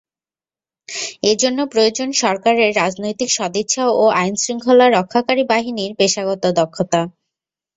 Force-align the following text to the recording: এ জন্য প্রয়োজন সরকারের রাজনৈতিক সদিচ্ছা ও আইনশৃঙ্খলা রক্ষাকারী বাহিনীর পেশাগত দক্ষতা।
এ 1.23 1.41
জন্য 1.41 1.59
প্রয়োজন 1.71 2.09
সরকারের 2.21 2.69
রাজনৈতিক 2.75 3.29
সদিচ্ছা 3.33 3.83
ও 3.93 4.13
আইনশৃঙ্খলা 4.19 4.85
রক্ষাকারী 4.89 5.43
বাহিনীর 5.51 5.91
পেশাগত 5.99 6.43
দক্ষতা। 6.59 7.01